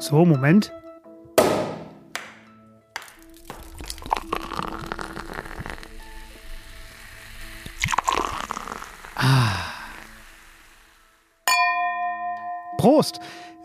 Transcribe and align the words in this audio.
So, 0.00 0.24
Moment. 0.24 0.70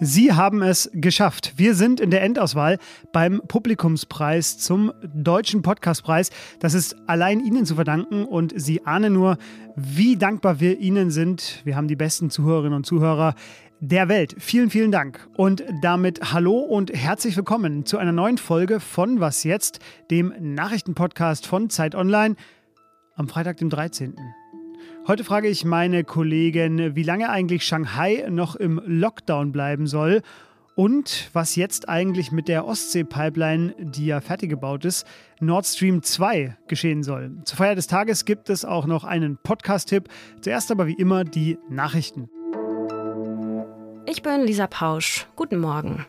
Sie 0.02 0.31
haben 0.31 0.61
es 0.61 0.89
geschafft. 0.93 1.54
Wir 1.57 1.75
sind 1.75 2.00
in 2.00 2.09
der 2.09 2.21
Endauswahl 2.21 2.77
beim 3.11 3.41
Publikumspreis 3.45 4.57
zum 4.57 4.93
Deutschen 5.14 5.61
Podcastpreis. 5.61 6.29
Das 6.59 6.73
ist 6.73 6.95
allein 7.07 7.41
Ihnen 7.41 7.65
zu 7.65 7.75
verdanken 7.75 8.23
und 8.23 8.54
Sie 8.55 8.86
ahnen 8.86 9.11
nur, 9.11 9.38
wie 9.75 10.15
dankbar 10.15 10.61
wir 10.61 10.79
Ihnen 10.79 11.11
sind. 11.11 11.61
Wir 11.65 11.75
haben 11.75 11.89
die 11.89 11.97
besten 11.97 12.29
Zuhörerinnen 12.29 12.77
und 12.77 12.86
Zuhörer 12.86 13.36
der 13.82 14.07
Welt. 14.07 14.38
Vielen, 14.39 14.69
vielen 14.69 14.93
Dank. 14.93 15.27
Und 15.36 15.65
damit 15.82 16.33
hallo 16.33 16.60
und 16.60 16.93
herzlich 16.93 17.36
willkommen 17.36 17.86
zu 17.86 17.97
einer 17.97 18.13
neuen 18.13 18.38
Folge 18.38 18.79
von 18.79 19.19
Was 19.19 19.43
jetzt, 19.43 19.79
dem 20.11 20.33
Nachrichtenpodcast 20.39 21.46
von 21.46 21.69
Zeit 21.69 21.93
Online 21.93 22.36
am 23.16 23.27
Freitag, 23.27 23.57
dem 23.57 23.69
13. 23.69 24.16
Heute 25.09 25.23
frage 25.23 25.47
ich 25.47 25.65
meine 25.65 26.04
Kollegin, 26.04 26.95
wie 26.95 27.01
lange 27.01 27.31
eigentlich 27.31 27.63
Shanghai 27.63 28.27
noch 28.29 28.55
im 28.55 28.79
Lockdown 28.86 29.51
bleiben 29.51 29.87
soll 29.87 30.21
und 30.75 31.32
was 31.33 31.55
jetzt 31.55 31.89
eigentlich 31.89 32.31
mit 32.31 32.47
der 32.47 32.67
Ostsee-Pipeline, 32.67 33.73
die 33.80 34.05
ja 34.05 34.22
fertig 34.22 34.52
gebaut 34.52 34.85
ist, 34.85 35.08
Nord 35.39 35.66
Stream 35.66 36.03
2 36.03 36.55
geschehen 36.67 37.02
soll. 37.02 37.31
Zur 37.44 37.58
Feier 37.58 37.73
des 37.73 37.88
Tages 37.88 38.23
gibt 38.23 38.52
es 38.52 38.63
auch 38.63 38.85
noch 38.85 39.03
einen 39.03 39.39
Podcast-Tipp. 39.41 40.09
Zuerst 40.41 40.69
aber 40.69 40.85
wie 40.85 40.94
immer 40.94 41.23
die 41.23 41.57
Nachrichten. 41.69 42.30
Ich 44.05 44.21
bin 44.21 44.41
Lisa 44.41 44.67
Pausch. 44.67 45.25
Guten 45.35 45.57
Morgen. 45.57 46.05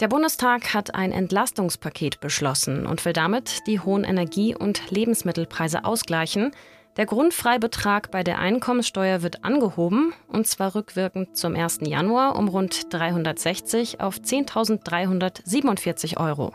Der 0.00 0.08
Bundestag 0.08 0.72
hat 0.72 0.94
ein 0.94 1.12
Entlastungspaket 1.12 2.20
beschlossen 2.20 2.86
und 2.86 3.04
will 3.04 3.12
damit 3.12 3.66
die 3.66 3.78
hohen 3.78 4.04
Energie- 4.04 4.54
und 4.54 4.90
Lebensmittelpreise 4.90 5.84
ausgleichen. 5.84 6.52
Der 6.96 7.04
Grundfreibetrag 7.04 8.10
bei 8.10 8.22
der 8.22 8.38
Einkommenssteuer 8.38 9.22
wird 9.22 9.44
angehoben, 9.44 10.14
und 10.28 10.46
zwar 10.46 10.74
rückwirkend 10.74 11.36
zum 11.36 11.54
1. 11.54 11.80
Januar 11.82 12.36
um 12.36 12.48
rund 12.48 12.92
360 12.92 14.00
auf 14.00 14.16
10.347 14.16 16.16
Euro. 16.16 16.54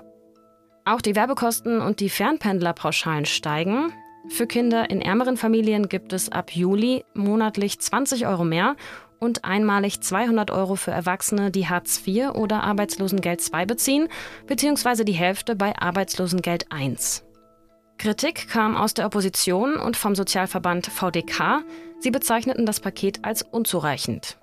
Auch 0.84 1.02
die 1.02 1.16
Werbekosten 1.16 1.80
und 1.80 2.00
die 2.00 2.10
Fernpendlerpauschalen 2.10 3.26
steigen. 3.26 3.94
Für 4.30 4.48
Kinder 4.48 4.90
in 4.90 5.00
ärmeren 5.00 5.38
Familien 5.38 5.90
gibt 5.90 6.12
es 6.12 6.32
ab 6.32 6.56
Juli 6.56 7.06
monatlich 7.14 7.80
20 7.80 8.26
Euro 8.26 8.44
mehr 8.44 8.76
und 9.20 9.46
einmalig 9.46 10.02
200 10.02 10.50
Euro 10.50 10.76
für 10.76 10.90
Erwachsene, 10.90 11.52
die 11.52 11.70
Hartz 11.70 12.02
IV 12.08 12.32
oder 12.32 12.64
Arbeitslosengeld 12.64 13.48
II 13.54 13.68
beziehen, 13.68 14.08
beziehungsweise 14.48 15.06
die 15.06 15.14
Hälfte 15.14 15.56
bei 15.56 15.78
Arbeitslosengeld 15.78 16.66
I. 16.74 16.96
Kritik 18.02 18.48
kam 18.48 18.76
aus 18.76 18.96
der 18.96 19.06
Opposition 19.06 19.78
und 19.78 19.96
vom 19.96 20.16
Sozialverband 20.16 20.88
VDK. 20.88 21.64
Sie 22.00 22.10
bezeichneten 22.10 22.66
das 22.66 22.80
Paket 22.80 23.24
als 23.24 23.44
unzureichend. 23.44 24.40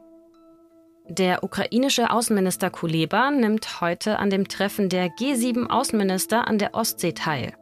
Der 1.09 1.43
ukrainische 1.43 2.13
Außenminister 2.13 2.71
Kuleba 2.71 3.33
nimmt 3.33 3.81
heute 3.81 4.21
an 4.21 4.31
dem 4.31 4.47
Treffen 4.47 4.89
der 4.89 5.09
G7-Außenminister 5.09 6.47
an 6.47 6.59
der 6.59 6.77
Ostsee 6.77 7.15
teil. 7.15 7.53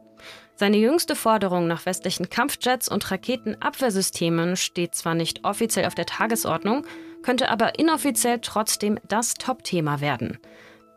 Seine 0.53 0.77
jüngste 0.77 1.15
Forderung 1.15 1.65
nach 1.65 1.87
westlichen 1.87 2.29
Kampfjets 2.29 2.89
und 2.89 3.09
Raketenabwehrsystemen 3.09 4.55
steht 4.55 4.93
zwar 4.93 5.15
nicht 5.15 5.45
offiziell 5.45 5.87
auf 5.87 5.95
der 5.95 6.05
Tagesordnung, 6.05 6.85
könnte 7.23 7.49
aber 7.49 7.79
inoffiziell 7.79 8.37
trotzdem 8.43 8.99
das 9.07 9.33
Top-Thema 9.33 9.99
werden. 9.99 10.37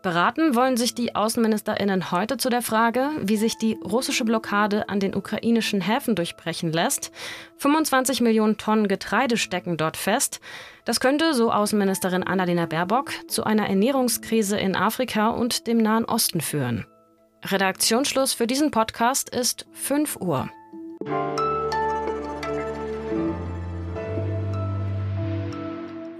Beraten 0.02 0.54
wollen 0.54 0.78
sich 0.78 0.94
die 0.94 1.14
Außenministerinnen 1.14 2.10
heute 2.10 2.38
zu 2.38 2.48
der 2.48 2.62
Frage, 2.62 3.10
wie 3.20 3.36
sich 3.36 3.58
die 3.58 3.78
russische 3.84 4.24
Blockade 4.24 4.88
an 4.88 4.98
den 4.98 5.14
ukrainischen 5.14 5.82
Häfen 5.82 6.14
durchbrechen 6.14 6.72
lässt. 6.72 7.12
25 7.58 8.22
Millionen 8.22 8.56
Tonnen 8.56 8.88
Getreide 8.88 9.36
stecken 9.36 9.76
dort 9.76 9.98
fest. 9.98 10.40
Das 10.86 11.00
könnte, 11.00 11.34
so 11.34 11.52
Außenministerin 11.52 12.22
Annalena 12.22 12.64
Baerbock, 12.64 13.12
zu 13.28 13.44
einer 13.44 13.68
Ernährungskrise 13.68 14.58
in 14.58 14.74
Afrika 14.74 15.28
und 15.30 15.66
dem 15.66 15.78
Nahen 15.78 16.06
Osten 16.06 16.40
führen. 16.40 16.86
Redaktionsschluss 17.44 18.32
für 18.32 18.46
diesen 18.46 18.70
Podcast 18.70 19.28
ist 19.28 19.66
5 19.72 20.16
Uhr. 20.16 20.48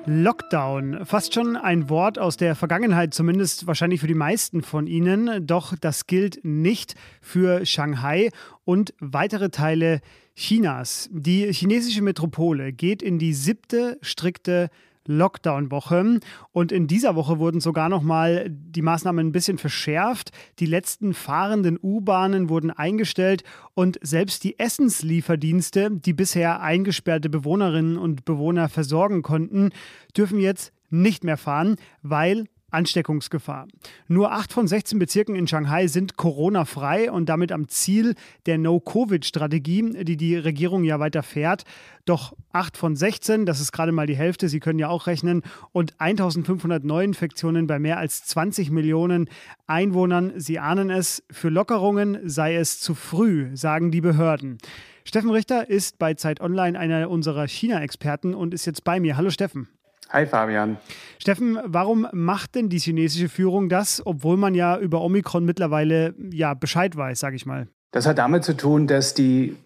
Lockdown, 0.07 1.05
fast 1.05 1.35
schon 1.35 1.57
ein 1.57 1.91
Wort 1.91 2.19
aus 2.19 2.39
der 2.39 2.55
Vergangenheit, 2.55 3.13
zumindest 3.13 3.67
wahrscheinlich 3.67 4.01
für 4.01 4.07
die 4.07 4.15
meisten 4.15 4.63
von 4.63 4.87
Ihnen. 4.87 5.47
Doch 5.47 5.75
das 5.79 6.07
gilt 6.07 6.41
nicht 6.43 6.95
für 7.21 7.67
Shanghai 7.67 8.31
und 8.65 8.95
weitere 8.99 9.51
Teile 9.51 10.01
Chinas. 10.35 11.11
Die 11.13 11.53
chinesische 11.53 12.01
Metropole 12.01 12.73
geht 12.73 13.03
in 13.03 13.19
die 13.19 13.35
siebte 13.35 13.99
strikte 14.01 14.71
Lockdown-Woche. 15.07 16.21
Und 16.53 16.73
in 16.73 16.87
dieser 16.87 17.15
Woche 17.17 17.39
wurden 17.39 17.61
sogar 17.61 17.89
noch 17.89 18.03
mal 18.03 18.47
die 18.51 18.83
Maßnahmen 18.83 19.29
ein 19.29 19.33
bisschen 19.33 19.59
verschärft. 19.59 20.31
Die 20.59 20.67
letzten 20.67 21.15
fahrenden 21.15 21.79
U-Bahnen 21.83 22.49
wurden 22.49 22.71
eingestellt 22.71 23.45
und 23.75 23.99
selbst 24.03 24.45
die 24.45 24.59
Essenslieferdienste, 24.59 25.91
die 25.91 26.13
bisher 26.13 26.61
eingesperrte 26.61 27.29
Bewohnerinnen 27.29 27.97
und 27.97 28.25
Bewohner 28.25 28.69
versorgen 28.69 29.23
konnten, 29.23 29.71
dürfen 30.17 30.41
jetzt 30.41 30.73
nicht 30.91 31.25
mehr 31.25 31.37
fahren, 31.37 31.77
weil 32.03 32.47
Ansteckungsgefahr. 32.71 33.67
Nur 34.09 34.33
acht 34.33 34.53
von 34.53 34.67
16 34.67 34.99
Bezirken 34.99 35.35
in 35.35 35.47
Shanghai 35.47 35.87
sind 35.87 36.17
Corona-frei 36.17 37.11
und 37.11 37.29
damit 37.29 37.53
am 37.53 37.69
Ziel 37.69 38.15
der 38.47 38.59
No-Covid-Strategie, 38.59 40.05
die 40.05 40.17
die 40.17 40.37
Regierung 40.37 40.85
ja 40.85 41.01
weiter 41.01 41.23
fährt. 41.23 41.65
Doch 42.05 42.35
acht 42.53 42.77
von 42.77 42.97
16, 42.97 43.47
das 43.47 43.61
ist 43.61 43.73
gerade 43.73 43.93
mal 43.93 44.07
die 44.07 44.17
Hälfte, 44.17 44.49
Sie 44.49 44.61
können 44.61 44.79
ja 44.79 44.89
auch 44.89 45.07
rechnen, 45.07 45.43
und 45.73 45.95
1500 46.01 46.85
Neuinfektionen 46.85 47.67
bei 47.67 47.79
mehr 47.79 47.99
als 47.99 48.25
20 48.25 48.71
Millionen 48.71 49.29
Einwohnern. 49.67 50.33
Sie 50.37 50.59
ahnen 50.59 50.91
es, 50.91 51.23
für 51.31 51.51
Lockerungen 51.51 52.19
sei 52.29 52.57
es 52.57 52.81
zu 52.81 52.95
früh, 52.95 53.55
sagen 53.55 53.91
die 53.91 54.01
Behörden. 54.01 54.59
Steffen 55.05 55.31
Richter 55.31 55.69
ist 55.69 55.99
bei 55.99 56.15
Zeit 56.15 56.41
Online 56.41 56.79
einer 56.79 57.11
unserer 57.11 57.47
China-Experten 57.47 58.35
und 58.35 58.55
ist 58.55 58.67
jetzt 58.67 58.85
bei 58.85 59.01
mir. 59.01 59.17
Hallo 59.17 59.31
Steffen. 59.31 59.69
Hi 60.13 60.27
Fabian. 60.27 60.77
Steffen, 61.19 61.59
warum 61.65 62.09
macht 62.13 62.57
denn 62.57 62.69
die 62.69 62.79
chinesische 62.79 63.29
Führung 63.29 63.69
das, 63.69 64.03
obwohl 64.05 64.37
man 64.37 64.55
ja 64.55 64.77
über 64.77 65.03
Omikron 65.03 65.45
mittlerweile 65.45 66.15
ja 66.33 66.55
Bescheid 66.55 66.97
weiß, 66.97 67.21
sage 67.21 67.37
ich 67.37 67.47
mal? 67.47 67.69
Das 67.93 68.07
hat 68.07 68.19
damit 68.19 68.43
zu 68.43 68.57
tun, 68.57 68.87
dass 68.89 69.15
die 69.15 69.57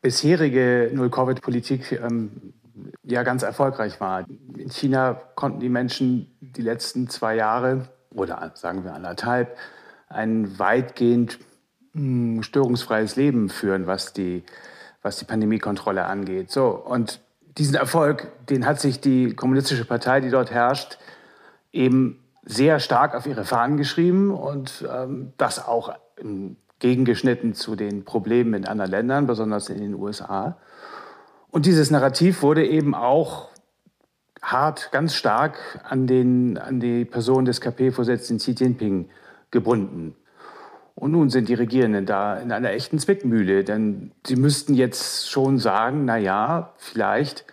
bisherige 0.00 0.90
Null-Covid-Politik 0.92 2.00
ähm, 2.00 2.52
ja 3.02 3.24
ganz 3.24 3.42
erfolgreich 3.42 4.00
war. 4.00 4.24
In 4.56 4.70
China 4.70 5.20
konnten 5.34 5.60
die 5.60 5.68
Menschen 5.68 6.30
die 6.40 6.62
letzten 6.62 7.08
zwei 7.08 7.34
Jahre 7.34 7.88
oder 8.10 8.52
sagen 8.54 8.84
wir 8.84 8.94
anderthalb 8.94 9.56
ein 10.08 10.58
weitgehend 10.58 11.38
mh, 11.92 12.36
hm, 12.36 12.42
störungsfreies 12.42 13.16
Leben 13.16 13.48
führen, 13.48 13.86
was 13.86 14.12
die, 14.12 14.44
was 15.02 15.18
die 15.18 15.24
Pandemiekontrolle 15.24 16.04
angeht. 16.04 16.50
So, 16.50 16.68
und 16.68 17.20
diesen 17.58 17.74
Erfolg, 17.74 18.28
den 18.48 18.66
hat 18.66 18.80
sich 18.80 19.00
die 19.00 19.34
kommunistische 19.34 19.84
Partei, 19.84 20.20
die 20.20 20.30
dort 20.30 20.50
herrscht, 20.50 20.98
eben 21.72 22.18
sehr 22.44 22.80
stark 22.80 23.14
auf 23.14 23.26
ihre 23.26 23.44
Fahnen 23.44 23.76
geschrieben 23.76 24.30
und 24.30 24.84
ähm, 24.90 25.32
das 25.36 25.64
auch 25.64 25.94
gegengeschnitten 26.78 27.54
zu 27.54 27.76
den 27.76 28.04
Problemen 28.04 28.54
in 28.54 28.66
anderen 28.66 28.90
Ländern, 28.90 29.26
besonders 29.26 29.68
in 29.68 29.78
den 29.78 29.94
USA. 29.94 30.56
Und 31.50 31.66
dieses 31.66 31.90
Narrativ 31.90 32.42
wurde 32.42 32.66
eben 32.66 32.94
auch 32.94 33.50
hart, 34.42 34.90
ganz 34.90 35.14
stark 35.14 35.80
an, 35.84 36.06
den, 36.06 36.58
an 36.58 36.80
die 36.80 37.04
Person 37.04 37.44
des 37.44 37.60
KP-Vorsitzenden 37.60 38.38
Xi 38.38 38.52
Jinping 38.52 39.08
gebunden. 39.50 40.16
Und 40.94 41.12
nun 41.12 41.30
sind 41.30 41.48
die 41.48 41.54
Regierenden 41.54 42.06
da 42.06 42.36
in 42.36 42.52
einer 42.52 42.70
echten 42.70 42.98
Zwickmühle, 42.98 43.64
denn 43.64 44.12
sie 44.26 44.36
müssten 44.36 44.74
jetzt 44.74 45.30
schon 45.30 45.58
sagen, 45.58 46.04
na 46.04 46.16
ja, 46.16 46.74
vielleicht 46.76 47.44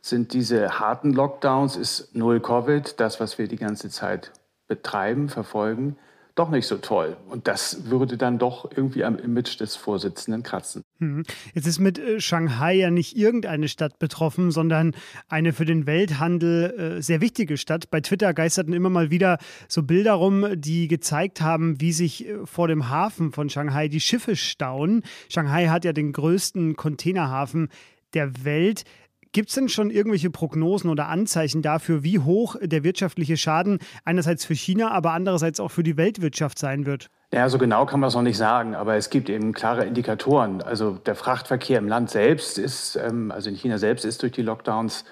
sind 0.00 0.32
diese 0.32 0.78
harten 0.78 1.12
Lockdowns, 1.12 1.76
ist 1.76 2.14
Null 2.14 2.40
Covid, 2.40 3.00
das, 3.00 3.20
was 3.20 3.38
wir 3.38 3.48
die 3.48 3.56
ganze 3.56 3.88
Zeit 3.88 4.32
betreiben, 4.68 5.28
verfolgen, 5.28 5.96
doch 6.34 6.50
nicht 6.50 6.66
so 6.66 6.76
toll. 6.78 7.16
Und 7.28 7.46
das 7.46 7.90
würde 7.90 8.16
dann 8.16 8.38
doch 8.38 8.70
irgendwie 8.74 9.04
am 9.04 9.18
Image 9.18 9.60
des 9.60 9.76
Vorsitzenden 9.76 10.42
kratzen. 10.42 10.82
Hm. 10.98 11.24
Jetzt 11.54 11.66
ist 11.66 11.78
mit 11.78 11.98
äh, 11.98 12.20
Shanghai 12.20 12.74
ja 12.74 12.90
nicht 12.90 13.16
irgendeine 13.16 13.68
Stadt 13.68 13.98
betroffen, 13.98 14.50
sondern 14.50 14.94
eine 15.28 15.52
für 15.52 15.64
den 15.64 15.86
Welthandel 15.86 16.96
äh, 16.98 17.02
sehr 17.02 17.20
wichtige 17.20 17.56
Stadt. 17.56 17.90
Bei 17.90 18.00
Twitter 18.00 18.32
geisterten 18.34 18.72
immer 18.72 18.90
mal 18.90 19.10
wieder 19.10 19.38
so 19.68 19.82
Bilder 19.82 20.14
rum, 20.14 20.46
die 20.54 20.88
gezeigt 20.88 21.40
haben, 21.40 21.80
wie 21.80 21.92
sich 21.92 22.26
äh, 22.26 22.46
vor 22.46 22.68
dem 22.68 22.88
Hafen 22.88 23.32
von 23.32 23.50
Shanghai 23.50 23.88
die 23.88 24.00
Schiffe 24.00 24.36
stauen. 24.36 25.02
Shanghai 25.28 25.68
hat 25.68 25.84
ja 25.84 25.92
den 25.92 26.12
größten 26.12 26.76
Containerhafen 26.76 27.68
der 28.14 28.44
Welt. 28.44 28.84
Gibt 29.32 29.48
es 29.48 29.54
denn 29.54 29.70
schon 29.70 29.90
irgendwelche 29.90 30.28
Prognosen 30.28 30.90
oder 30.90 31.08
Anzeichen 31.08 31.62
dafür, 31.62 32.02
wie 32.02 32.18
hoch 32.18 32.56
der 32.60 32.84
wirtschaftliche 32.84 33.38
Schaden 33.38 33.78
einerseits 34.04 34.44
für 34.44 34.54
China, 34.54 34.90
aber 34.90 35.12
andererseits 35.12 35.58
auch 35.58 35.70
für 35.70 35.82
die 35.82 35.96
Weltwirtschaft 35.96 36.58
sein 36.58 36.84
wird? 36.84 37.08
Ja, 37.32 37.48
so 37.48 37.56
genau 37.56 37.86
kann 37.86 38.00
man 38.00 38.08
es 38.08 38.14
noch 38.14 38.20
nicht 38.20 38.36
sagen, 38.36 38.74
aber 38.74 38.96
es 38.96 39.08
gibt 39.08 39.30
eben 39.30 39.54
klare 39.54 39.86
Indikatoren. 39.86 40.60
Also 40.60 40.92
der 40.92 41.14
Frachtverkehr 41.14 41.78
im 41.78 41.88
Land 41.88 42.10
selbst 42.10 42.58
ist, 42.58 42.96
ähm, 42.96 43.30
also 43.30 43.48
in 43.48 43.56
China 43.56 43.78
selbst 43.78 44.04
ist 44.04 44.20
durch 44.20 44.32
die 44.32 44.42
Lockdowns 44.42 45.06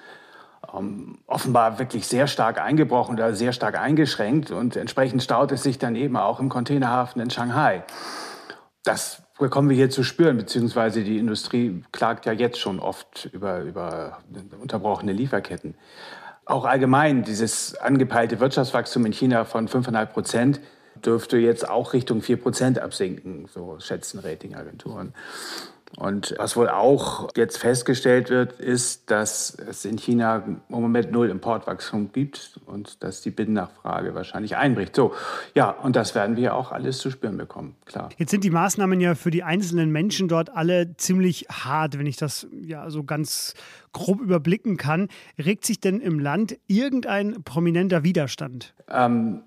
ähm, 0.76 1.20
offenbar 1.26 1.78
wirklich 1.78 2.06
sehr 2.06 2.26
stark 2.26 2.60
eingebrochen 2.60 3.14
oder 3.14 3.34
sehr 3.34 3.54
stark 3.54 3.78
eingeschränkt 3.78 4.50
und 4.50 4.76
entsprechend 4.76 5.22
staut 5.22 5.50
es 5.50 5.62
sich 5.62 5.78
dann 5.78 5.96
eben 5.96 6.18
auch 6.18 6.40
im 6.40 6.50
Containerhafen 6.50 7.22
in 7.22 7.30
Shanghai. 7.30 7.84
Das 8.84 9.22
bekommen 9.40 9.68
wir 9.68 9.76
hier 9.76 9.90
zu 9.90 10.04
spüren, 10.04 10.36
beziehungsweise 10.36 11.02
die 11.02 11.18
Industrie 11.18 11.82
klagt 11.92 12.26
ja 12.26 12.32
jetzt 12.32 12.58
schon 12.58 12.78
oft 12.78 13.28
über, 13.32 13.60
über 13.62 14.18
unterbrochene 14.60 15.12
Lieferketten. 15.12 15.74
Auch 16.44 16.64
allgemein 16.64 17.24
dieses 17.24 17.74
angepeilte 17.76 18.40
Wirtschaftswachstum 18.40 19.06
in 19.06 19.12
China 19.12 19.44
von 19.44 19.68
5,5 19.68 20.06
Prozent 20.06 20.60
dürfte 21.04 21.38
jetzt 21.38 21.68
auch 21.68 21.92
Richtung 21.92 22.22
4 22.22 22.36
Prozent 22.36 22.78
absinken, 22.78 23.46
so 23.52 23.78
schätzen 23.80 24.20
Ratingagenturen. 24.20 25.14
Und 25.96 26.34
was 26.38 26.56
wohl 26.56 26.68
auch 26.68 27.28
jetzt 27.36 27.58
festgestellt 27.58 28.30
wird, 28.30 28.52
ist, 28.52 29.10
dass 29.10 29.56
es 29.68 29.84
in 29.84 29.98
China 29.98 30.44
im 30.46 30.60
Moment 30.68 31.10
null 31.10 31.28
Importwachstum 31.28 32.12
gibt 32.12 32.60
und 32.66 33.02
dass 33.02 33.22
die 33.22 33.30
Binnennachfrage 33.30 34.14
wahrscheinlich 34.14 34.56
einbricht. 34.56 34.94
So, 34.94 35.12
ja, 35.54 35.70
und 35.70 35.96
das 35.96 36.14
werden 36.14 36.36
wir 36.36 36.54
auch 36.54 36.70
alles 36.70 36.98
zu 36.98 37.10
spüren 37.10 37.36
bekommen, 37.36 37.74
klar. 37.86 38.08
Jetzt 38.18 38.30
sind 38.30 38.44
die 38.44 38.50
Maßnahmen 38.50 39.00
ja 39.00 39.16
für 39.16 39.32
die 39.32 39.42
einzelnen 39.42 39.90
Menschen 39.90 40.28
dort 40.28 40.50
alle 40.50 40.96
ziemlich 40.96 41.46
hart, 41.50 41.98
wenn 41.98 42.06
ich 42.06 42.16
das 42.16 42.46
ja 42.62 42.88
so 42.90 43.02
ganz 43.02 43.54
grob 43.92 44.20
überblicken 44.20 44.76
kann. 44.76 45.08
Regt 45.38 45.64
sich 45.64 45.80
denn 45.80 46.00
im 46.00 46.20
Land 46.20 46.56
irgendein 46.68 47.42
prominenter 47.42 48.04
Widerstand? 48.04 48.74
Ähm, 48.88 49.42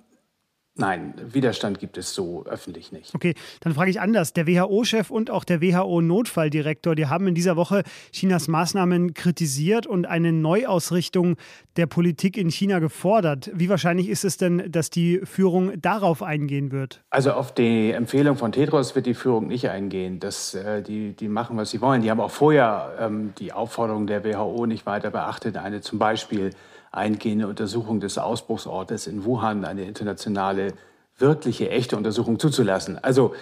Nein, 0.76 1.14
Widerstand 1.24 1.80
gibt 1.80 2.00
es 2.00 2.16
so 2.16 2.46
öffentlich 2.46 2.92
nicht. 2.92 3.14
Okay, 3.14 3.36
dann 3.60 3.76
frage 3.76 3.92
ich 3.92 4.02
anders. 4.02 4.34
Der 4.34 4.48
WHO-Chef 4.48 5.12
und 5.12 5.30
auch 5.30 5.44
der 5.44 5.62
WHO-Notfalldirektor, 5.62 6.96
die 6.96 7.06
haben 7.06 7.28
in 7.28 7.36
dieser 7.36 7.56
Woche 7.56 7.84
Chinas 8.12 8.48
Maßnahmen 8.48 9.14
kritisiert 9.14 9.86
und 9.86 10.08
eine 10.08 10.32
Neuausrichtung 10.32 11.36
der 11.78 11.86
Politik 11.86 12.38
in 12.38 12.50
China 12.50 12.80
gefordert. 12.80 13.52
Wie 13.54 13.70
wahrscheinlich 13.70 14.10
ist 14.10 14.26
es 14.26 14.38
denn, 14.38 14.72
dass 14.72 14.90
die 14.90 15.22
Führung 15.24 15.80
darauf 15.80 16.24
eingehen 16.24 16.72
wird? 16.72 17.04
Also 17.12 17.34
auf 17.34 17.54
die 17.54 17.92
Empfehlung 17.92 18.36
von 18.36 18.52
Tedros 18.52 18.96
wird 18.96 19.06
die 19.06 19.14
Führung 19.14 19.48
nicht 19.48 19.70
eingehen. 19.70 20.20
Das, 20.20 20.56
äh, 20.56 20.82
die, 20.82 21.14
die 21.14 21.28
machen, 21.28 21.56
was 21.56 21.70
sie 21.70 21.82
wollen. 21.82 22.02
Die 22.02 22.10
haben 22.10 22.20
auch 22.20 22.32
vorher 22.32 22.96
ähm, 23.00 23.34
die 23.38 23.54
Aufforderung 23.54 24.08
der 24.08 24.24
WHO 24.26 24.66
nicht 24.66 24.88
weiter 24.88 25.12
beachtet. 25.12 25.56
Eine 25.56 25.82
zum 25.82 26.00
Beispiel 26.00 26.50
eingehende 26.94 27.48
Untersuchung 27.48 28.00
des 28.00 28.18
Ausbruchsortes 28.18 29.08
in 29.08 29.26
Wuhan, 29.26 29.66
eine 29.66 29.84
internationale, 29.84 30.74
wirkliche, 31.18 31.70
echte 31.70 31.98
Untersuchung 31.98 32.40
zuzulassen. 32.40 32.98
Also 33.04 33.34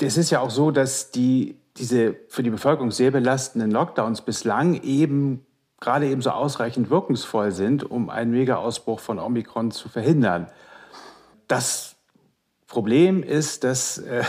es 0.00 0.16
ist 0.16 0.30
ja 0.30 0.40
auch 0.40 0.50
so, 0.50 0.70
dass 0.70 1.10
die, 1.10 1.56
diese 1.76 2.14
für 2.28 2.42
die 2.42 2.50
Bevölkerung 2.50 2.90
sehr 2.90 3.10
belastenden 3.10 3.70
Lockdowns 3.70 4.22
bislang 4.22 4.80
eben 4.82 5.44
gerade 5.80 6.06
eben 6.08 6.22
so 6.22 6.30
ausreichend 6.30 6.90
wirkungsvoll 6.90 7.52
sind, 7.52 7.88
um 7.88 8.10
einen 8.10 8.32
Mega-Ausbruch 8.32 9.00
von 9.00 9.18
Omikron 9.18 9.70
zu 9.70 9.88
verhindern. 9.88 10.48
Das 11.46 11.96
Problem 12.66 13.22
ist, 13.22 13.64
dass 13.64 13.98
äh, 13.98 14.24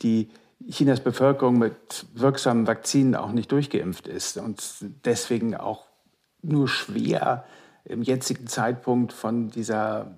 die 0.00 0.30
Chinas 0.70 1.00
Bevölkerung 1.00 1.58
mit 1.58 2.06
wirksamen 2.14 2.66
Vakzinen 2.66 3.16
auch 3.16 3.32
nicht 3.32 3.50
durchgeimpft 3.50 4.06
ist 4.06 4.38
und 4.38 4.62
deswegen 5.04 5.56
auch 5.56 5.86
nur 6.40 6.68
schwer 6.68 7.44
im 7.84 8.02
jetzigen 8.02 8.46
Zeitpunkt 8.46 9.12
von 9.12 9.48
dieser, 9.48 10.14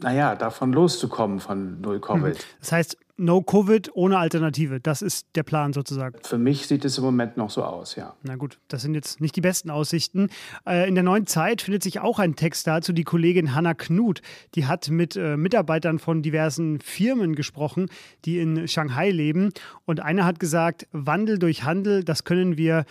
naja, 0.00 0.34
davon 0.34 0.72
loszukommen 0.72 1.40
von 1.40 1.80
Null-Covid. 1.80 2.36
Hm. 2.36 2.44
Das 2.60 2.72
heißt, 2.72 2.96
No-Covid 3.20 3.90
ohne 3.94 4.16
Alternative. 4.16 4.78
Das 4.78 5.02
ist 5.02 5.26
der 5.34 5.42
Plan 5.42 5.72
sozusagen. 5.72 6.18
Für 6.22 6.38
mich 6.38 6.68
sieht 6.68 6.84
es 6.84 6.98
im 6.98 7.04
Moment 7.04 7.36
noch 7.36 7.50
so 7.50 7.64
aus, 7.64 7.96
ja. 7.96 8.14
Na 8.22 8.36
gut, 8.36 8.60
das 8.68 8.82
sind 8.82 8.94
jetzt 8.94 9.20
nicht 9.20 9.34
die 9.34 9.40
besten 9.40 9.70
Aussichten. 9.70 10.30
Äh, 10.64 10.88
in 10.88 10.94
der 10.94 11.02
neuen 11.02 11.26
Zeit 11.26 11.60
findet 11.60 11.82
sich 11.82 11.98
auch 11.98 12.20
ein 12.20 12.36
Text 12.36 12.68
dazu. 12.68 12.92
Die 12.92 13.02
Kollegin 13.02 13.56
Hanna 13.56 13.74
Knut, 13.74 14.22
die 14.54 14.66
hat 14.66 14.88
mit 14.88 15.16
äh, 15.16 15.36
Mitarbeitern 15.36 15.98
von 15.98 16.22
diversen 16.22 16.78
Firmen 16.80 17.34
gesprochen, 17.34 17.90
die 18.24 18.38
in 18.38 18.68
Shanghai 18.68 19.10
leben. 19.10 19.50
Und 19.84 19.98
einer 19.98 20.24
hat 20.24 20.38
gesagt, 20.38 20.86
Wandel 20.92 21.40
durch 21.40 21.64
Handel, 21.64 22.04
das 22.04 22.22
können 22.22 22.56
wir 22.56 22.84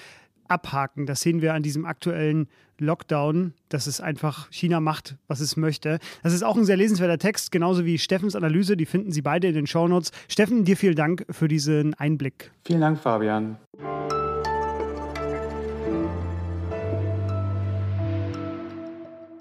abhaken. 0.50 1.06
Das 1.06 1.22
sehen 1.22 1.42
wir 1.42 1.54
an 1.54 1.64
diesem 1.64 1.86
aktuellen 1.86 2.48
Lockdown, 2.80 3.54
dass 3.70 3.88
es 3.88 4.02
einfach 4.02 4.52
China 4.52 4.80
macht, 4.80 5.16
was 5.28 5.40
es 5.40 5.58
möchte. 5.58 6.00
Das 6.24 6.34
ist 6.34 6.44
auch 6.44 6.56
ein 6.56 6.66
sehr 6.66 6.78
lesenswerter 6.78 7.18
Text, 7.18 7.52
genauso 7.52 7.86
wie 7.86 7.98
Steffens 7.98 8.36
Analyse. 8.36 8.78
Die 8.78 8.86
finden 8.86 9.12
Sie 9.12 9.22
beide 9.22 9.48
in 9.48 9.56
den 9.56 9.68
Shownotes. 9.68 10.12
Steffen, 10.28 10.64
dir 10.64 10.78
vielen 10.78 10.96
Dank 10.96 11.26
für 11.30 11.48
diesen 11.48 11.94
Einblick. 11.96 12.52
Vielen 12.66 12.82
Dank, 12.82 13.00
Fabian. 13.00 13.58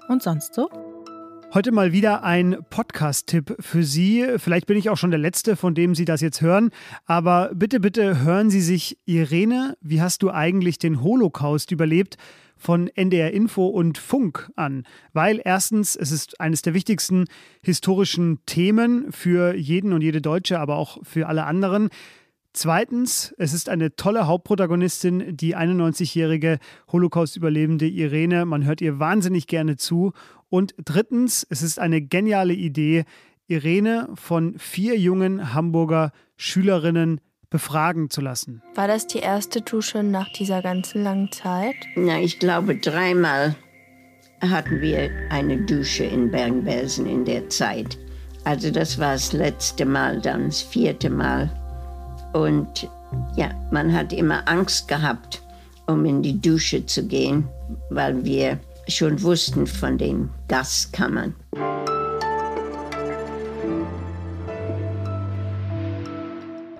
Und 0.07 0.23
sonst 0.23 0.53
so? 0.53 0.86
Heute 1.53 1.71
mal 1.71 1.93
wieder 1.93 2.23
ein 2.23 2.57
Podcast-Tipp 2.69 3.55
für 3.61 3.81
Sie. 3.81 4.35
Vielleicht 4.37 4.67
bin 4.67 4.77
ich 4.77 4.89
auch 4.89 4.97
schon 4.97 5.11
der 5.11 5.19
Letzte, 5.19 5.55
von 5.55 5.73
dem 5.73 5.95
Sie 5.95 6.03
das 6.03 6.19
jetzt 6.19 6.41
hören. 6.41 6.71
Aber 7.05 7.51
bitte, 7.55 7.79
bitte 7.79 8.19
hören 8.21 8.49
Sie 8.49 8.59
sich 8.59 8.97
Irene, 9.05 9.77
wie 9.79 10.01
hast 10.01 10.23
du 10.23 10.29
eigentlich 10.29 10.77
den 10.77 11.01
Holocaust 11.01 11.71
überlebt? 11.71 12.17
von 12.57 12.87
NDR 12.87 13.31
Info 13.33 13.67
und 13.67 13.99
Funk 13.99 14.49
an, 14.55 14.83
weil 15.13 15.39
erstens, 15.43 15.95
es 15.95 16.11
ist 16.11 16.41
eines 16.41 16.63
der 16.63 16.73
wichtigsten 16.73 17.25
historischen 17.61 18.39
Themen 18.47 19.11
für 19.11 19.53
jeden 19.53 19.93
und 19.93 20.01
jede 20.01 20.21
Deutsche, 20.21 20.59
aber 20.59 20.75
auch 20.75 20.97
für 21.03 21.27
alle 21.27 21.45
anderen. 21.45 21.89
Zweitens, 22.57 23.35
es 23.37 23.53
ist 23.53 23.69
eine 23.69 23.95
tolle 23.95 24.25
Hauptprotagonistin, 24.25 25.37
die 25.37 25.55
91-jährige 25.55 26.57
Holocaust-Überlebende 26.91 27.85
Irene. 27.85 28.45
Man 28.47 28.65
hört 28.65 28.81
ihr 28.81 28.97
wahnsinnig 28.97 29.45
gerne 29.45 29.75
zu. 29.75 30.13
Und 30.49 30.73
drittens, 30.83 31.45
es 31.51 31.61
ist 31.61 31.77
eine 31.77 32.01
geniale 32.01 32.53
Idee, 32.53 33.05
Irene 33.45 34.09
von 34.15 34.57
vier 34.57 34.97
jungen 34.97 35.53
Hamburger 35.53 36.11
Schülerinnen 36.35 37.21
befragen 37.51 38.09
zu 38.09 38.21
lassen. 38.21 38.63
War 38.73 38.87
das 38.87 39.05
die 39.05 39.19
erste 39.19 39.61
Dusche 39.61 40.01
nach 40.01 40.33
dieser 40.33 40.63
ganzen 40.63 41.03
langen 41.03 41.31
Zeit? 41.31 41.75
Na, 41.95 42.19
ich 42.19 42.39
glaube, 42.39 42.75
dreimal 42.75 43.55
hatten 44.41 44.81
wir 44.81 45.11
eine 45.29 45.63
Dusche 45.67 46.05
in 46.05 46.31
Bergen-Belsen 46.31 47.05
in 47.05 47.23
der 47.23 47.49
Zeit. 47.49 47.99
Also 48.45 48.71
das 48.71 48.97
war 48.97 49.13
das 49.13 49.31
letzte 49.31 49.85
Mal, 49.85 50.19
dann 50.19 50.45
das 50.45 50.63
vierte 50.63 51.11
Mal. 51.11 51.51
Und 52.33 52.89
ja, 53.35 53.49
man 53.71 53.91
hat 53.93 54.13
immer 54.13 54.47
Angst 54.47 54.87
gehabt, 54.87 55.41
um 55.87 56.05
in 56.05 56.21
die 56.21 56.39
Dusche 56.39 56.85
zu 56.85 57.07
gehen, 57.07 57.47
weil 57.89 58.23
wir 58.23 58.59
schon 58.87 59.19
wussten 59.21 59.67
von 59.67 59.97
den 59.97 60.29
Gaskammern. 60.47 61.35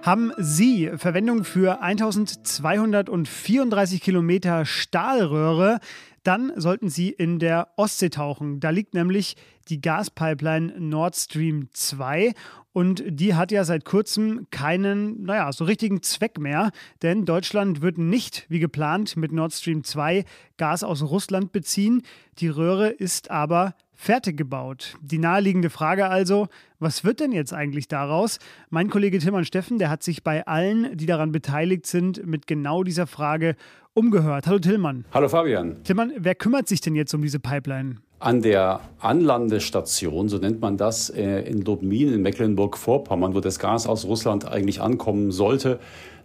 Haben 0.03 0.31
Sie 0.37 0.89
Verwendung 0.95 1.43
für 1.43 1.81
1234 1.81 4.01
Kilometer 4.01 4.65
Stahlröhre, 4.65 5.79
dann 6.23 6.53
sollten 6.55 6.87
Sie 6.89 7.09
in 7.09 7.39
der 7.39 7.67
Ostsee 7.75 8.09
tauchen. 8.09 8.61
Da 8.61 8.69
liegt 8.69 8.93
nämlich 8.93 9.35
die 9.67 9.81
Gaspipeline 9.81 10.79
Nord 10.79 11.17
Stream 11.17 11.67
2 11.73 12.33
und 12.77 13.03
die 13.07 13.33
hat 13.33 13.51
ja 13.51 13.63
seit 13.63 13.85
kurzem 13.85 14.45
keinen, 14.51 15.23
naja, 15.23 15.51
so 15.51 15.63
richtigen 15.63 16.03
Zweck 16.03 16.39
mehr, 16.39 16.69
denn 17.01 17.25
Deutschland 17.25 17.81
wird 17.81 17.97
nicht 17.97 18.45
wie 18.49 18.59
geplant 18.59 19.17
mit 19.17 19.31
Nord 19.31 19.51
Stream 19.51 19.83
2 19.83 20.25
Gas 20.57 20.83
aus 20.83 21.01
Russland 21.01 21.51
beziehen. 21.51 22.03
Die 22.37 22.49
Röhre 22.49 22.89
ist 22.89 23.31
aber 23.31 23.73
fertig 23.95 24.37
gebaut. 24.37 24.93
Die 25.01 25.17
naheliegende 25.17 25.71
Frage 25.71 26.07
also, 26.07 26.49
was 26.77 27.03
wird 27.03 27.19
denn 27.19 27.31
jetzt 27.31 27.51
eigentlich 27.51 27.87
daraus? 27.87 28.37
Mein 28.69 28.91
Kollege 28.91 29.17
Tilman 29.17 29.45
Steffen, 29.45 29.79
der 29.79 29.89
hat 29.89 30.03
sich 30.03 30.21
bei 30.21 30.45
allen, 30.45 30.95
die 30.95 31.07
daran 31.07 31.31
beteiligt 31.31 31.87
sind, 31.87 32.27
mit 32.27 32.45
genau 32.45 32.83
dieser 32.83 33.07
Frage 33.07 33.55
umgehört. 33.95 34.45
Hallo 34.45 34.59
Tillmann. 34.59 35.05
Hallo 35.11 35.29
Fabian. 35.29 35.83
Tillmann, 35.83 36.13
wer 36.15 36.35
kümmert 36.35 36.67
sich 36.67 36.79
denn 36.81 36.93
jetzt 36.93 37.15
um 37.15 37.23
diese 37.23 37.39
Pipeline? 37.39 37.95
An 38.19 38.41
der 38.41 38.79
Anlandestation, 38.99 40.27
so 40.27 40.39
nennt 40.39 40.59
man 40.59 40.75
das, 40.75 41.11
äh, 41.11 41.41
in 41.41 41.61
Lubmin 41.61 42.11
in 42.11 42.23
Mecklenburg-Vorpommern, 42.23 43.35
wo 43.35 43.41
das 43.41 43.59
Gas 43.59 43.85
aus 43.85 44.05
Russland 44.05 44.47
eigentlich 44.47 44.81
ankommen 44.81 45.31
sollte, 45.31 45.79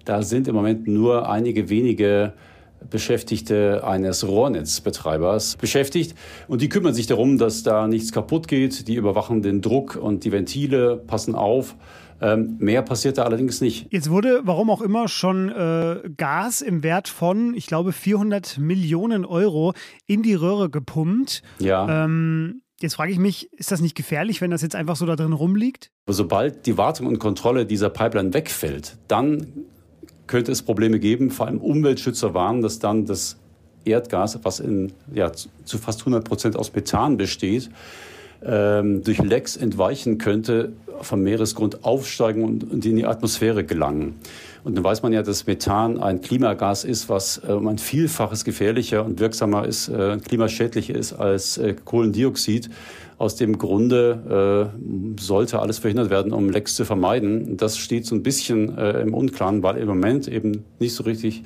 da 0.07 0.23
sind 0.23 0.49
im 0.49 0.55
Moment 0.55 0.89
nur 0.89 1.29
einige 1.29 1.69
wenige 1.69 2.33
Beschäftigte 2.89 3.87
eines 3.87 4.27
Rohrnetzbetreibers 4.27 5.57
beschäftigt. 5.57 6.15
Und 6.49 6.63
die 6.63 6.71
kümmern 6.71 6.95
sich 6.95 7.07
darum, 7.07 7.37
dass 7.37 7.63
da 7.63 7.87
nichts 7.87 8.11
kaputt 8.11 8.49
geht. 8.49 8.89
Die 8.89 8.95
überwachen 8.95 9.43
den 9.43 9.61
Druck 9.61 9.97
und 9.97 10.25
die 10.25 10.33
Ventile, 10.33 10.97
passen 10.97 11.35
auf, 11.35 11.77
Ähm, 12.23 12.57
mehr 12.61 12.83
passiert 12.83 13.19
da 13.19 13.25
allerdings 13.25 13.61
nicht. 13.61 13.89
Jetzt 13.91 14.09
wurde, 14.09 14.43
warum 14.45 14.71
auch 14.71 14.81
immer, 14.81 15.09
schon 15.09 15.49
äh, 15.49 16.09
Gas 16.17 16.63
im 16.63 16.85
Wert 16.85 17.09
von, 17.09 17.55
ich 17.55 17.67
glaube, 17.67 17.93
400 17.93 18.59
Millionen 18.59 19.25
Euro 19.25 19.75
in 20.07 20.23
die 20.23 20.35
Röhre 20.35 20.71
gepumpt. 20.71 21.43
Ja. 21.59 22.05
Ähm, 22.05 22.63
jetzt 22.81 22.95
frage 22.95 23.11
ich 23.11 23.19
mich, 23.19 23.53
ist 23.53 23.73
das 23.73 23.81
nicht 23.81 23.97
gefährlich, 23.97 24.41
wenn 24.41 24.53
das 24.53 24.63
jetzt 24.63 24.77
einfach 24.77 24.95
so 24.95 25.05
da 25.05 25.17
drin 25.17 25.33
rumliegt? 25.33 25.91
Sobald 26.07 26.67
die 26.67 26.79
Wartung 26.79 27.09
und 27.09 27.19
Kontrolle 27.19 27.67
dieser 27.67 27.91
Pipeline 27.91 28.33
wegfällt, 28.33 28.99
dann 29.09 29.47
könnte 30.29 30.53
es 30.53 30.63
Probleme 30.63 31.01
geben. 31.01 31.33
Vor 31.33 31.47
allem 31.47 31.59
Umweltschützer 31.59 32.35
warnen, 32.35 32.63
dass 32.63 32.79
dann 32.79 33.05
das 33.05 33.37
Erdgas, 33.85 34.39
was 34.45 34.61
in, 34.61 34.93
ja, 35.13 35.33
zu 35.33 35.79
fast 35.79 36.01
100 36.03 36.25
Prozent 36.25 36.57
aus 36.57 36.73
Methan 36.73 37.17
besteht, 37.17 37.69
ähm, 38.45 39.03
durch 39.03 39.19
Lecks 39.19 39.57
entweichen 39.57 40.19
könnte, 40.19 40.73
vom 41.01 41.23
Meeresgrund 41.23 41.85
aufsteigen 41.85 42.45
und, 42.45 42.71
und, 42.71 42.85
in 42.85 42.97
die 42.97 43.07
Atmosphäre 43.07 43.65
gelangen. 43.65 44.17
Und 44.65 44.77
dann 44.77 44.85
weiß 44.85 45.03
man 45.03 45.13
ja, 45.13 45.23
dass 45.23 45.47
Methan 45.47 46.01
ein 46.01 46.21
Klimagas 46.21 46.85
ist, 46.85 47.09
was 47.09 47.41
äh, 47.47 47.53
um 47.53 47.67
ein 47.67 47.79
Vielfaches 47.79 48.45
gefährlicher 48.45 49.05
und 49.05 49.19
wirksamer 49.19 49.67
ist, 49.67 49.89
äh, 49.89 50.19
klimaschädlicher 50.19 50.95
ist 50.95 51.13
als 51.13 51.59
äh, 51.59 51.75
Kohlendioxid. 51.85 52.71
Aus 53.19 53.37
dem 53.37 53.59
Grunde 53.59 54.73
äh, 55.17 55.21
sollte 55.21 55.61
alles 55.61 55.79
verhindert 55.79 56.11
werden, 56.11 56.33
um 56.33 56.51
Lecks 56.51 56.75
zu 56.75 56.85
vermeiden. 56.85 57.57
Das 57.57 57.79
steht 57.79 58.07
so 58.07 58.15
ein 58.15 58.23
bisschen 58.23 58.77
äh, 58.77 59.01
im 59.01 59.15
Unklaren, 59.15 59.63
weil 59.63 59.77
im 59.79 59.89
Moment 59.89 60.29
eben 60.29 60.65
nicht 60.79 60.95
so 60.95 61.05
richtig 61.05 61.45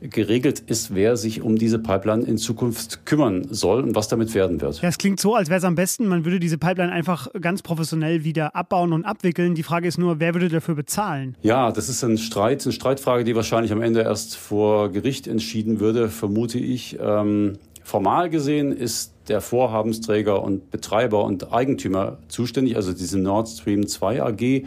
geregelt 0.00 0.60
ist, 0.60 0.94
wer 0.94 1.16
sich 1.16 1.42
um 1.42 1.56
diese 1.56 1.78
Pipeline 1.78 2.24
in 2.24 2.38
Zukunft 2.38 3.04
kümmern 3.04 3.46
soll 3.50 3.82
und 3.82 3.94
was 3.94 4.08
damit 4.08 4.34
werden 4.34 4.60
wird. 4.60 4.80
Ja, 4.80 4.88
es 4.88 4.98
klingt 4.98 5.20
so, 5.20 5.34
als 5.34 5.48
wäre 5.48 5.58
es 5.58 5.64
am 5.64 5.74
besten, 5.74 6.06
man 6.06 6.24
würde 6.24 6.40
diese 6.40 6.58
Pipeline 6.58 6.92
einfach 6.92 7.28
ganz 7.40 7.62
professionell 7.62 8.24
wieder 8.24 8.56
abbauen 8.56 8.92
und 8.92 9.04
abwickeln. 9.04 9.54
Die 9.54 9.62
Frage 9.62 9.88
ist 9.88 9.98
nur, 9.98 10.20
wer 10.20 10.34
würde 10.34 10.48
dafür 10.48 10.74
bezahlen? 10.74 11.36
Ja, 11.42 11.72
das 11.72 11.88
ist 11.88 12.02
ein 12.02 12.18
Streit, 12.18 12.64
eine 12.64 12.72
Streitfrage, 12.72 13.24
die 13.24 13.36
wahrscheinlich 13.36 13.72
am 13.72 13.82
Ende 13.82 14.00
erst 14.02 14.36
vor 14.36 14.90
Gericht 14.90 15.26
entschieden 15.26 15.80
würde, 15.80 16.08
vermute 16.08 16.58
ich. 16.58 16.98
Ähm, 17.00 17.58
formal 17.82 18.30
gesehen 18.30 18.72
ist 18.72 19.12
der 19.28 19.40
Vorhabensträger 19.40 20.42
und 20.42 20.70
Betreiber 20.70 21.24
und 21.24 21.52
Eigentümer 21.52 22.18
zuständig, 22.28 22.76
also 22.76 22.92
diese 22.92 23.18
Nord 23.18 23.48
Stream 23.48 23.86
2 23.86 24.22
AG. 24.22 24.64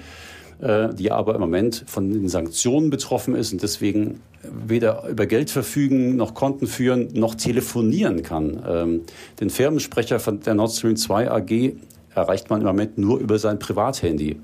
Äh, 0.64 0.94
die 0.94 1.12
aber 1.12 1.36
im 1.36 1.42
Moment 1.42 1.84
von 1.88 2.10
den 2.10 2.30
Sanktionen 2.30 2.90
betroffen 2.90 3.36
ist 3.36 3.52
und 3.52 3.62
deswegen 3.62 4.22
weder 4.44 5.10
über 5.10 5.26
Geld 5.26 5.50
verfügen, 5.50 6.16
noch 6.16 6.36
Konten 6.36 6.68
führen, 6.68 7.10
noch 7.12 7.36
telefonieren 7.36 8.24
kann. 8.24 8.64
Ähm, 8.66 9.02
den 9.42 9.50
Firmensprecher 9.50 10.22
von 10.22 10.40
der 10.40 10.54
Nord 10.54 10.72
Stream 10.72 10.96
2 10.96 11.30
AG 11.30 11.74
erreicht 12.16 12.50
man 12.50 12.62
im 12.62 12.68
Moment 12.68 12.98
nur 12.98 13.20
über 13.20 13.40
sein 13.40 13.60
Privathandy. 13.60 14.38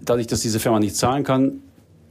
Dadurch, 0.00 0.28
dass 0.28 0.42
diese 0.42 0.60
Firma 0.60 0.78
nicht 0.78 0.94
zahlen 0.94 1.24
kann, 1.24 1.54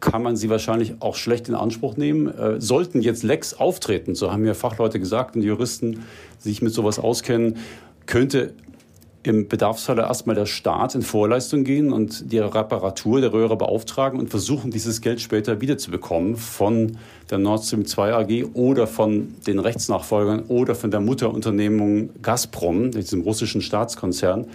kann 0.02 0.24
man 0.24 0.36
sie 0.36 0.50
wahrscheinlich 0.50 0.96
auch 1.00 1.16
schlecht 1.16 1.48
in 1.48 1.56
Anspruch 1.56 1.96
nehmen. 1.96 2.28
Äh, 2.28 2.60
sollten 2.60 3.00
jetzt 3.00 3.24
Lecks 3.24 3.54
auftreten, 3.54 4.14
so 4.14 4.34
haben 4.34 4.42
mir 4.42 4.56
Fachleute 4.56 5.00
gesagt 5.00 5.38
und 5.38 5.44
Juristen, 5.44 6.04
die 6.44 6.50
sich 6.50 6.62
mit 6.62 6.74
sowas 6.74 7.00
auskennen, 7.00 7.60
könnte 8.08 8.56
im 9.24 9.48
Bedarfsfalle 9.48 10.02
erstmal 10.02 10.36
der 10.36 10.46
Staat 10.46 10.96
in 10.96 11.02
Vorleistung 11.02 11.64
gehen 11.64 11.94
und 11.94 12.32
die 12.32 12.40
Reparatur 12.40 13.22
der 13.22 13.32
Röhre 13.34 13.56
beauftragen 13.56 14.20
und 14.20 14.30
versuchen, 14.30 14.72
dieses 14.72 15.02
Geld 15.02 15.22
später 15.22 15.62
wiederzubekommen 15.62 16.38
von 16.38 16.98
der 17.30 17.38
Nord 17.38 17.64
Stream 17.64 17.86
2 17.86 18.14
AG 18.14 18.46
oder 18.54 18.88
von 18.88 19.36
den 19.46 19.60
Rechtsnachfolgern 19.60 20.44
oder 20.48 20.74
von 20.74 20.90
der 20.90 21.02
Mutterunternehmung 21.02 22.10
Gazprom, 22.22 22.92
diesem 22.92 23.22
russischen 23.22 23.62
Staatskonzern. 23.62 24.48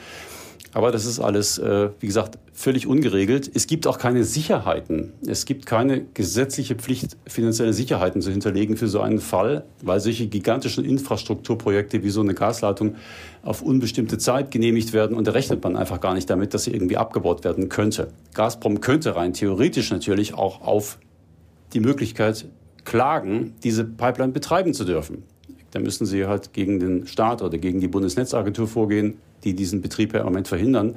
Aber 0.73 0.93
das 0.93 1.07
ist 1.07 1.21
alles, 1.21 1.59
äh, 1.59 1.91
wie 2.01 2.07
gesagt, 2.07 2.39
völlig 2.53 2.87
ungeregelt. 2.87 3.51
Es 3.55 3.67
gibt 3.67 3.87
auch 3.87 3.99
keine 3.99 4.25
Sicherheiten. 4.25 5.13
Es 5.27 5.47
gibt 5.47 5.67
keine 5.67 6.03
gesetzliche 6.15 6.75
Pflicht, 6.75 7.17
finanzielle 7.27 7.73
Sicherheiten 7.73 8.21
zu 8.21 8.31
hinterlegen 8.31 8.77
für 8.77 8.89
so 8.89 9.01
einen 9.01 9.21
Fall, 9.21 9.65
weil 9.83 10.01
solche 10.01 10.27
gigantischen 10.27 10.85
Infrastrukturprojekte 10.85 12.03
wie 12.03 12.11
so 12.11 12.21
eine 12.21 12.35
Gasleitung 12.35 12.97
auf 13.43 13.63
unbestimmte 13.63 14.19
Zeit 14.19 14.51
genehmigt 14.51 14.93
werden 14.93 15.17
und 15.17 15.27
da 15.27 15.33
rechnet 15.33 15.63
man 15.63 15.77
einfach 15.77 16.01
gar 16.01 16.15
nicht 16.15 16.29
damit, 16.29 16.53
dass 16.53 16.65
sie 16.65 16.73
irgendwie 16.73 16.97
abgebaut 16.97 17.45
werden 17.45 17.69
könnte. 17.69 18.09
Gazprom 18.35 18.81
könnte 18.81 19.17
rein 19.17 19.33
theoretisch 19.33 19.91
natürlich 19.91 20.35
auch 20.35 20.61
auf 20.63 20.99
die 21.73 21.81
Möglichkeit 21.81 22.47
klagen, 22.85 23.55
diese 23.63 23.85
Pipeline 23.85 24.33
betreiben 24.33 24.73
zu 24.73 24.85
dürfen. 24.85 25.25
Da 25.71 25.81
müssen 25.81 26.07
sie 26.07 26.27
halt 26.27 26.53
gegen 26.53 26.81
den 26.81 27.07
Staat 27.07 27.43
oder 27.43 27.59
gegen 27.59 27.81
die 27.81 27.89
Bundesnetzagentur 27.89 28.67
vorgehen 28.67 29.19
die 29.45 29.55
diesen 29.55 29.81
Betrieb 29.81 30.15
im 30.15 30.25
Moment 30.25 30.49
verhindern. 30.49 30.97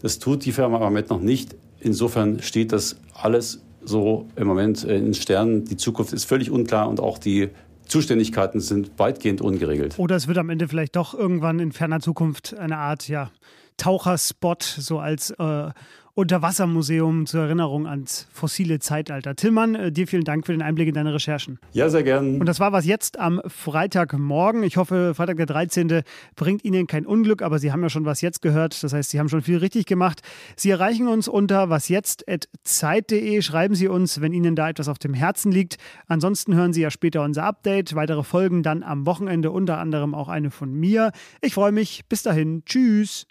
Das 0.00 0.18
tut 0.18 0.44
die 0.44 0.52
Firma 0.52 0.76
im 0.76 0.82
Moment 0.82 1.10
noch 1.10 1.20
nicht. 1.20 1.54
Insofern 1.80 2.40
steht 2.40 2.72
das 2.72 2.96
alles 3.14 3.60
so 3.84 4.26
im 4.36 4.46
Moment 4.46 4.84
in 4.84 5.14
Sternen. 5.14 5.64
Die 5.64 5.76
Zukunft 5.76 6.12
ist 6.12 6.24
völlig 6.24 6.50
unklar 6.50 6.88
und 6.88 7.00
auch 7.00 7.18
die 7.18 7.50
Zuständigkeiten 7.86 8.60
sind 8.60 8.92
weitgehend 8.96 9.40
ungeregelt. 9.40 9.98
Oder 9.98 10.16
es 10.16 10.28
wird 10.28 10.38
am 10.38 10.50
Ende 10.50 10.68
vielleicht 10.68 10.96
doch 10.96 11.14
irgendwann 11.14 11.58
in 11.58 11.72
ferner 11.72 12.00
Zukunft 12.00 12.56
eine 12.56 12.78
Art 12.78 13.08
ja, 13.08 13.30
Taucherspot, 13.76 14.62
so 14.62 14.98
als 14.98 15.30
äh, 15.30 15.70
Unterwassermuseum 16.14 17.24
zur 17.24 17.44
Erinnerung 17.44 17.86
ans 17.86 18.26
fossile 18.30 18.78
Zeitalter. 18.80 19.34
Tillmann, 19.34 19.74
äh, 19.74 19.90
dir 19.90 20.06
vielen 20.06 20.24
Dank 20.24 20.44
für 20.44 20.52
den 20.52 20.60
Einblick 20.60 20.88
in 20.88 20.94
deine 20.94 21.14
Recherchen. 21.14 21.58
Ja, 21.72 21.88
sehr 21.88 22.02
gern. 22.02 22.38
Und 22.38 22.46
das 22.46 22.60
war 22.60 22.72
was 22.72 22.84
jetzt 22.84 23.18
am 23.18 23.40
Freitagmorgen. 23.46 24.62
Ich 24.62 24.76
hoffe, 24.76 25.14
Freitag 25.14 25.38
der 25.38 25.46
13. 25.46 26.02
bringt 26.36 26.64
Ihnen 26.64 26.86
kein 26.86 27.06
Unglück, 27.06 27.40
aber 27.40 27.58
Sie 27.58 27.72
haben 27.72 27.82
ja 27.82 27.88
schon 27.88 28.04
was 28.04 28.20
jetzt 28.20 28.42
gehört. 28.42 28.82
Das 28.82 28.92
heißt, 28.92 29.10
Sie 29.10 29.18
haben 29.18 29.30
schon 29.30 29.40
viel 29.40 29.56
richtig 29.56 29.86
gemacht. 29.86 30.20
Sie 30.54 30.68
erreichen 30.68 31.08
uns 31.08 31.28
unter 31.28 31.70
wasjetzt.zeit.de. 31.70 33.40
Schreiben 33.40 33.74
Sie 33.74 33.88
uns, 33.88 34.20
wenn 34.20 34.34
Ihnen 34.34 34.54
da 34.54 34.68
etwas 34.68 34.88
auf 34.88 34.98
dem 34.98 35.14
Herzen 35.14 35.50
liegt. 35.50 35.76
Ansonsten 36.08 36.54
hören 36.54 36.74
Sie 36.74 36.82
ja 36.82 36.90
später 36.90 37.22
unser 37.22 37.44
Update. 37.44 37.94
Weitere 37.94 38.22
Folgen 38.22 38.62
dann 38.62 38.82
am 38.82 39.06
Wochenende, 39.06 39.50
unter 39.50 39.78
anderem 39.78 40.14
auch 40.14 40.28
eine 40.28 40.50
von 40.50 40.74
mir. 40.74 41.12
Ich 41.40 41.54
freue 41.54 41.72
mich. 41.72 42.04
Bis 42.10 42.22
dahin. 42.22 42.64
Tschüss. 42.66 43.26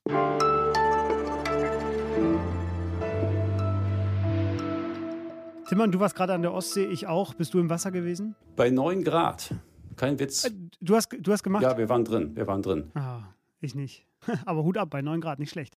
Timmann, 5.72 5.90
du 5.90 6.01
warst 6.01 6.16
gerade 6.16 6.34
an 6.34 6.42
der 6.42 6.54
Ostsee, 6.54 6.84
ich 6.84 7.08
auch. 7.08 7.34
Bist 7.34 7.54
du 7.54 7.60
im 7.60 7.70
Wasser 7.70 7.92
gewesen? 7.92 8.36
Bei 8.58 8.70
9 8.70 9.06
Grad. 9.06 9.56
Kein 9.96 10.20
Witz. 10.20 10.44
Äh, 10.44 10.51
du 10.82 10.98
hast, 10.98 11.16
du 11.18 11.32
hast 11.32 11.44
gemacht? 11.44 11.63
Ja, 11.63 11.78
wir 11.78 11.88
waren 11.88 12.04
drin. 12.04 12.36
Wir 12.36 12.46
waren 12.46 12.62
drin. 12.62 12.92
Ah, 12.94 13.22
ich 13.62 13.74
nicht. 13.74 14.06
Aber 14.46 14.66
Hut 14.66 14.78
ab, 14.78 14.90
bei 14.90 15.01
9 15.01 15.22
Grad, 15.22 15.40
nicht 15.40 15.51
schlecht. 15.51 15.70